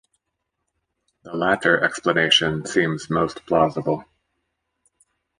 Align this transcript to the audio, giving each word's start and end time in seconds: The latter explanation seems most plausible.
The 1.21 1.35
latter 1.35 1.79
explanation 1.83 2.65
seems 2.65 3.11
most 3.11 3.45
plausible. 3.45 4.03